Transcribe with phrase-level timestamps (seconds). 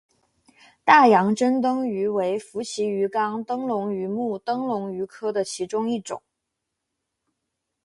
[0.83, 6.19] 大洋珍灯鱼为辐鳍鱼纲灯笼鱼目灯笼鱼科的其中一种。